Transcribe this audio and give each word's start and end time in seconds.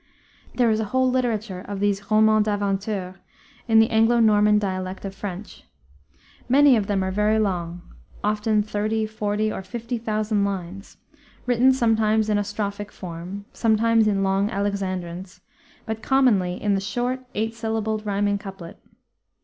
There 0.55 0.71
is 0.71 0.79
a 0.79 0.85
whole 0.85 1.11
literature 1.11 1.59
of 1.61 1.79
these 1.79 2.09
romans 2.09 2.45
d' 2.45 2.47
aventure 2.49 3.17
in 3.67 3.77
the 3.77 3.91
Anglo 3.91 4.19
Norman 4.19 4.57
dialect 4.57 5.05
of 5.05 5.13
French. 5.13 5.63
Many 6.49 6.75
of 6.75 6.87
them 6.87 7.03
are 7.03 7.11
very 7.11 7.37
long 7.37 7.83
often 8.23 8.63
thirty, 8.63 9.05
forty, 9.05 9.51
or 9.53 9.61
fifty 9.61 9.99
thousand 9.99 10.43
lines 10.43 10.97
written 11.45 11.71
sometimes 11.71 12.31
in 12.31 12.39
a 12.39 12.43
strophic 12.43 12.89
form, 12.89 13.45
sometimes 13.53 14.07
in 14.07 14.23
long 14.23 14.49
Alexandrines, 14.49 15.41
but 15.85 16.01
commonly 16.01 16.59
in 16.59 16.73
the 16.73 16.81
short, 16.81 17.19
eight 17.35 17.53
syllabled 17.53 18.03
rhyming 18.03 18.39
couplet. 18.39 18.79